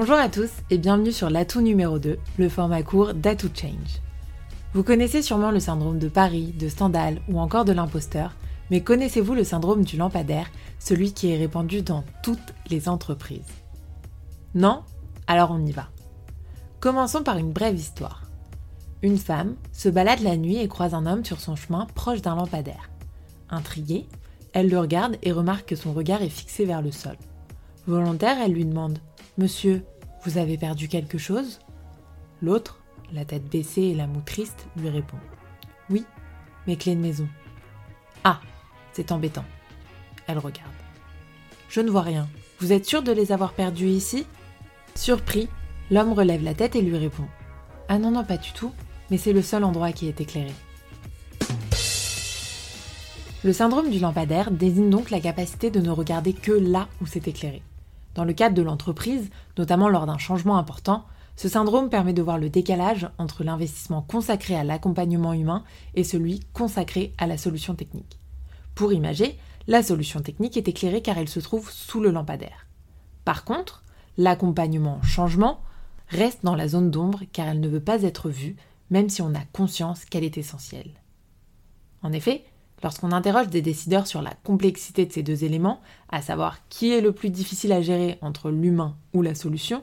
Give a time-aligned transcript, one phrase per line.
[0.00, 4.00] Bonjour à tous et bienvenue sur l'atout numéro 2, le format court d'Atout Change.
[4.72, 8.36] Vous connaissez sûrement le syndrome de Paris, de Stendhal ou encore de l'imposteur,
[8.70, 13.50] mais connaissez-vous le syndrome du lampadaire, celui qui est répandu dans toutes les entreprises?
[14.54, 14.82] Non?
[15.26, 15.88] Alors on y va.
[16.78, 18.22] Commençons par une brève histoire.
[19.02, 22.36] Une femme se balade la nuit et croise un homme sur son chemin proche d'un
[22.36, 22.88] lampadaire.
[23.50, 24.06] Intriguée,
[24.52, 27.16] elle le regarde et remarque que son regard est fixé vers le sol.
[27.88, 29.00] Volontaire, elle lui demande
[29.38, 29.84] Monsieur,
[30.24, 31.60] vous avez perdu quelque chose?
[32.42, 32.80] L'autre,
[33.12, 35.16] la tête baissée et la moue triste, lui répond
[35.90, 36.04] Oui,
[36.66, 37.28] mes clés de maison.
[38.24, 38.40] Ah,
[38.92, 39.44] c'est embêtant.
[40.26, 40.72] Elle regarde.
[41.68, 42.28] Je ne vois rien.
[42.58, 44.26] Vous êtes sûr de les avoir perdues ici?
[44.96, 45.48] Surpris,
[45.92, 47.28] l'homme relève la tête et lui répond
[47.88, 48.72] Ah non, non, pas du tout,
[49.08, 50.52] mais c'est le seul endroit qui est éclairé.
[53.44, 57.28] Le syndrome du lampadaire désigne donc la capacité de ne regarder que là où c'est
[57.28, 57.62] éclairé.
[58.18, 61.04] Dans le cadre de l'entreprise, notamment lors d'un changement important,
[61.36, 65.62] ce syndrome permet de voir le décalage entre l'investissement consacré à l'accompagnement humain
[65.94, 68.18] et celui consacré à la solution technique.
[68.74, 69.38] Pour imager,
[69.68, 72.66] la solution technique est éclairée car elle se trouve sous le lampadaire.
[73.24, 73.84] Par contre,
[74.16, 75.60] l'accompagnement changement
[76.08, 78.56] reste dans la zone d'ombre car elle ne veut pas être vue,
[78.90, 80.90] même si on a conscience qu'elle est essentielle.
[82.02, 82.44] En effet,
[82.82, 87.00] Lorsqu'on interroge des décideurs sur la complexité de ces deux éléments, à savoir qui est
[87.00, 89.82] le plus difficile à gérer entre l'humain ou la solution,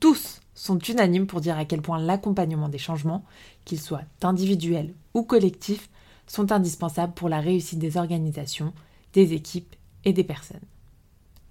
[0.00, 3.24] tous sont unanimes pour dire à quel point l'accompagnement des changements,
[3.64, 5.88] qu'ils soient individuels ou collectifs,
[6.26, 8.72] sont indispensables pour la réussite des organisations,
[9.12, 10.60] des équipes et des personnes.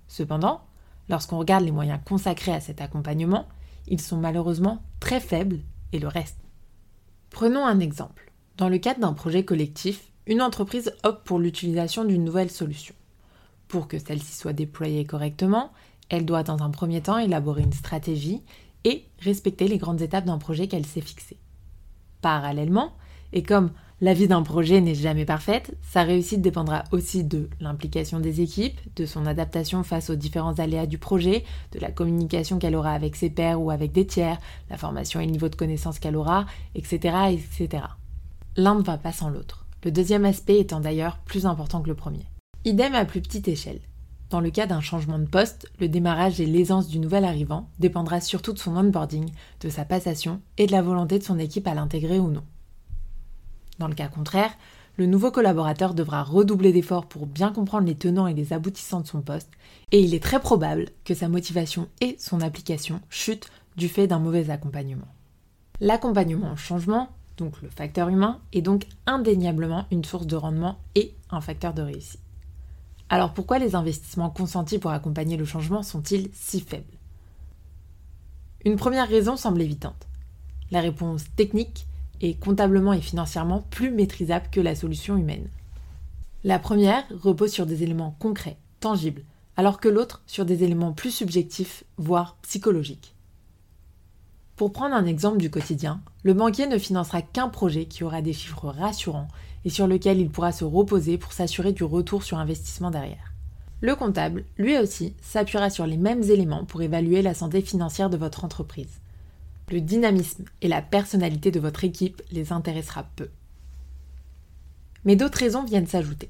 [0.08, 0.62] Cependant,
[1.10, 3.48] lorsqu'on regarde les moyens consacrés à cet accompagnement,
[3.88, 5.60] ils sont malheureusement très faibles
[5.92, 6.38] et le reste.
[7.30, 8.32] Prenons un exemple.
[8.58, 12.96] Dans le cadre d'un projet collectif, une entreprise opte pour l'utilisation d'une nouvelle solution.
[13.68, 15.72] Pour que celle-ci soit déployée correctement,
[16.10, 18.42] elle doit dans un premier temps élaborer une stratégie
[18.84, 21.38] et respecter les grandes étapes d'un projet qu'elle s'est fixé.
[22.22, 22.94] Parallèlement,
[23.32, 28.20] et comme la vie d'un projet n'est jamais parfaite, sa réussite dépendra aussi de l'implication
[28.20, 32.76] des équipes, de son adaptation face aux différents aléas du projet, de la communication qu'elle
[32.76, 34.40] aura avec ses pairs ou avec des tiers,
[34.70, 36.46] la formation et le niveau de connaissance qu'elle aura,
[36.76, 37.18] etc.
[37.32, 37.86] etc.
[38.58, 41.96] L'un ne va pas sans l'autre le deuxième aspect étant d'ailleurs plus important que le
[41.96, 42.26] premier.
[42.66, 43.82] Idem à plus petite échelle.
[44.30, 48.20] Dans le cas d'un changement de poste, le démarrage et l'aisance du nouvel arrivant dépendra
[48.20, 49.30] surtout de son onboarding,
[49.60, 52.44] de sa passation et de la volonté de son équipe à l'intégrer ou non.
[53.80, 54.52] Dans le cas contraire,
[54.98, 59.08] le nouveau collaborateur devra redoubler d'efforts pour bien comprendre les tenants et les aboutissants de
[59.08, 59.52] son poste,
[59.92, 64.20] et il est très probable que sa motivation et son application chutent du fait d'un
[64.20, 65.08] mauvais accompagnement.
[65.80, 71.14] L'accompagnement au changement donc le facteur humain, est donc indéniablement une source de rendement et
[71.30, 72.20] un facteur de réussite.
[73.10, 76.98] Alors pourquoi les investissements consentis pour accompagner le changement sont-ils si faibles?
[78.66, 80.08] Une première raison semble évidente.
[80.72, 81.86] La réponse technique
[82.22, 85.48] est comptablement et financièrement plus maîtrisable que la solution humaine.
[86.44, 89.24] La première repose sur des éléments concrets, tangibles,
[89.58, 93.13] alors que l'autre sur des éléments plus subjectifs, voire psychologiques.
[94.64, 98.32] Pour prendre un exemple du quotidien, le banquier ne financera qu'un projet qui aura des
[98.32, 99.28] chiffres rassurants
[99.66, 103.34] et sur lequel il pourra se reposer pour s'assurer du retour sur investissement derrière.
[103.82, 108.16] Le comptable, lui aussi, s'appuiera sur les mêmes éléments pour évaluer la santé financière de
[108.16, 109.02] votre entreprise.
[109.70, 113.28] Le dynamisme et la personnalité de votre équipe les intéressera peu.
[115.04, 116.30] Mais d'autres raisons viennent s'ajouter.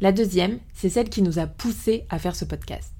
[0.00, 2.97] La deuxième, c'est celle qui nous a poussé à faire ce podcast.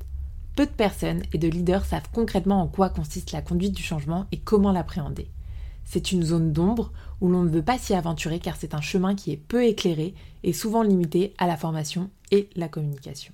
[0.59, 4.27] Peu de personnes et de leaders savent concrètement en quoi consiste la conduite du changement
[4.33, 5.29] et comment l'appréhender.
[5.85, 9.15] C'est une zone d'ombre où l'on ne veut pas s'y aventurer car c'est un chemin
[9.15, 13.33] qui est peu éclairé et souvent limité à la formation et la communication.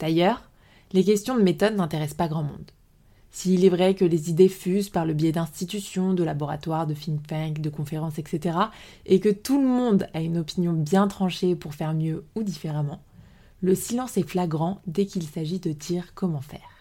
[0.00, 0.42] D'ailleurs,
[0.92, 2.72] les questions de méthode n'intéressent pas grand monde.
[3.30, 7.24] S'il est vrai que les idées fusent par le biais d'institutions, de laboratoires, de think
[7.28, 8.58] tanks, de conférences, etc.,
[9.04, 13.00] et que tout le monde a une opinion bien tranchée pour faire mieux ou différemment,
[13.60, 16.76] le silence est flagrant dès qu'il s'agit de dire comment faire.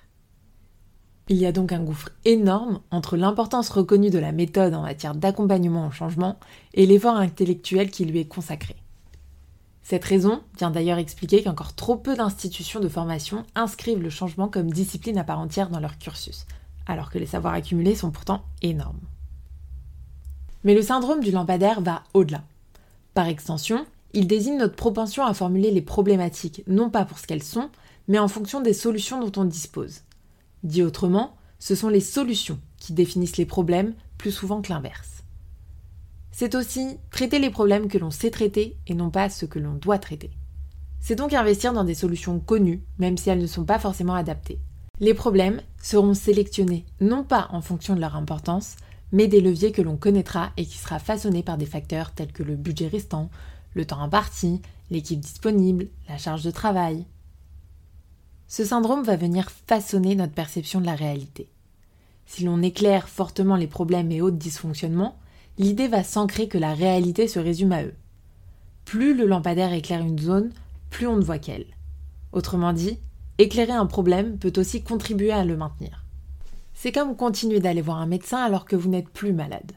[1.27, 5.16] Il y a donc un gouffre énorme entre l'importance reconnue de la méthode en matière
[5.16, 6.38] d'accompagnement au changement
[6.75, 8.75] et l'effort intellectuel qui lui est consacré.
[9.81, 14.72] Cette raison vient d'ailleurs expliquer qu'encore trop peu d'institutions de formation inscrivent le changement comme
[14.72, 16.45] discipline à part entière dans leur cursus,
[16.86, 19.01] alors que les savoirs accumulés sont pourtant énormes.
[20.63, 22.44] Mais le syndrome du lampadaire va au-delà.
[23.13, 27.44] Par extension, il désigne notre propension à formuler les problématiques, non pas pour ce qu'elles
[27.44, 27.69] sont,
[28.07, 30.01] mais en fonction des solutions dont on dispose.
[30.63, 35.23] Dit autrement, ce sont les solutions qui définissent les problèmes plus souvent que l'inverse.
[36.31, 39.73] C'est aussi traiter les problèmes que l'on sait traiter et non pas ceux que l'on
[39.73, 40.31] doit traiter.
[41.01, 44.59] C'est donc investir dans des solutions connues, même si elles ne sont pas forcément adaptées.
[45.01, 48.77] Les problèmes seront sélectionnés non pas en fonction de leur importance,
[49.12, 52.44] mais des leviers que l'on connaîtra et qui sera façonné par des facteurs tels que
[52.44, 53.29] le budget restant,
[53.75, 57.06] le temps imparti, l'équipe disponible, la charge de travail.
[58.48, 61.50] Ce syndrome va venir façonner notre perception de la réalité.
[62.25, 65.19] Si l'on éclaire fortement les problèmes et autres dysfonctionnements,
[65.57, 67.94] l'idée va s'ancrer que la réalité se résume à eux.
[68.86, 70.51] Plus le lampadaire éclaire une zone,
[70.89, 71.68] plus on ne voit qu'elle.
[72.31, 73.00] Autrement dit,
[73.38, 76.06] éclairer un problème peut aussi contribuer à le maintenir.
[76.74, 79.74] C'est comme continuer d'aller voir un médecin alors que vous n'êtes plus malade.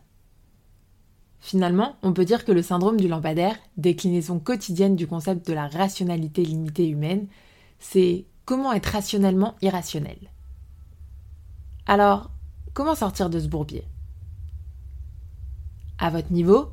[1.41, 5.69] Finalement, on peut dire que le syndrome du lampadaire, déclinaison quotidienne du concept de la
[5.69, 7.29] rationalité limitée humaine,
[7.79, 10.19] c'est comment être rationnellement irrationnel.
[11.87, 12.31] Alors,
[12.75, 13.85] comment sortir de ce bourbier?
[15.99, 16.71] À votre niveau,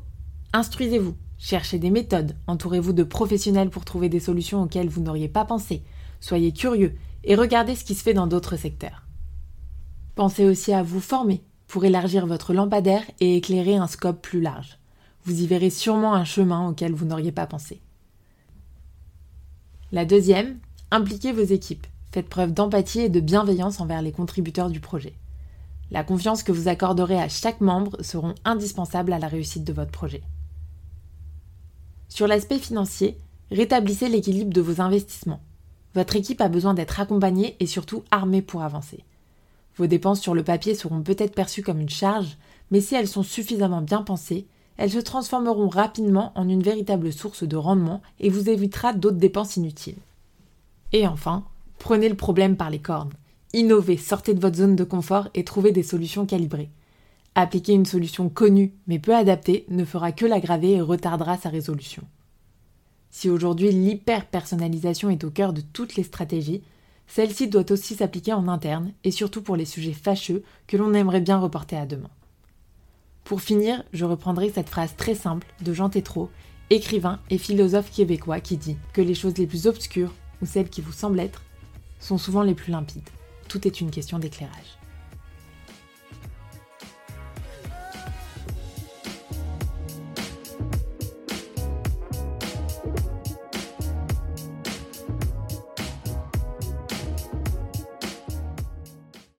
[0.54, 5.46] instruisez-vous, cherchez des méthodes, entourez-vous de professionnels pour trouver des solutions auxquelles vous n'auriez pas
[5.46, 5.84] pensé,
[6.20, 9.04] soyez curieux et regardez ce qui se fait dans d'autres secteurs.
[10.16, 14.78] Pensez aussi à vous former pour élargir votre lampadaire et éclairer un scope plus large.
[15.24, 17.82] Vous y verrez sûrement un chemin auquel vous n'auriez pas pensé.
[19.92, 20.60] La deuxième,
[20.92, 21.88] impliquez vos équipes.
[22.12, 25.14] Faites preuve d'empathie et de bienveillance envers les contributeurs du projet.
[25.92, 29.92] La confiance que vous accorderez à chaque membre seront indispensables à la réussite de votre
[29.92, 30.24] projet.
[32.08, 33.18] Sur l'aspect financier,
[33.52, 35.42] rétablissez l'équilibre de vos investissements.
[35.94, 39.04] Votre équipe a besoin d'être accompagnée et surtout armée pour avancer.
[39.78, 42.38] Vos dépenses sur le papier seront peut-être perçues comme une charge,
[42.72, 47.44] mais si elles sont suffisamment bien pensées, elles se transformeront rapidement en une véritable source
[47.44, 49.98] de rendement et vous évitera d'autres dépenses inutiles.
[50.92, 51.46] Et enfin,
[51.80, 53.14] prenez le problème par les cornes.
[53.54, 56.70] Innovez, sortez de votre zone de confort et trouvez des solutions calibrées.
[57.36, 62.04] Appliquer une solution connue mais peu adaptée ne fera que l'aggraver et retardera sa résolution.
[63.12, 66.64] Si aujourd'hui l'hyper-personnalisation est au cœur de toutes les stratégies,
[67.08, 71.22] celle-ci doit aussi s'appliquer en interne et surtout pour les sujets fâcheux que l'on aimerait
[71.22, 72.10] bien reporter à demain.
[73.24, 76.30] Pour finir, je reprendrai cette phrase très simple de Jean Tétrault,
[76.70, 80.82] écrivain et philosophe québécois qui dit que les choses les plus obscures, ou celles qui
[80.82, 81.44] vous semblent être,
[82.00, 83.10] sont souvent les plus limpides.
[83.48, 84.78] Tout est une question d'éclairage.